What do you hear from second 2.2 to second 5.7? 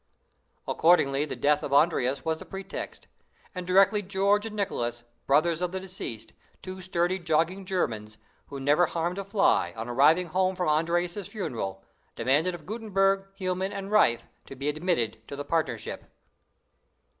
was the pretext; and directly George and Nicholas, brothers